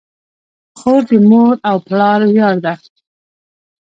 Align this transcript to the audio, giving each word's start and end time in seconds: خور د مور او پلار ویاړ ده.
خور 0.77 1.01
د 1.09 1.11
مور 1.29 1.55
او 1.69 1.77
پلار 1.87 2.19
ویاړ 2.31 2.55
ده. 2.65 2.73